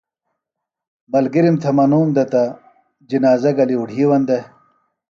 ملگِرِم 1.11 1.55
تھےۡ 1.61 1.75
منُوم 1.77 2.07
دےۡ 2.15 2.27
تہ 2.31 2.43
جِنازہ 3.09 3.51
گلیۡ 3.57 3.79
اُڈھیوَن 3.79 4.21
دےۡ 4.27 4.43